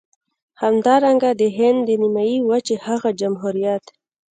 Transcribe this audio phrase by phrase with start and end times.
[0.61, 3.83] همدارنګه د هند د نيمې وچې هغه جمهوريت.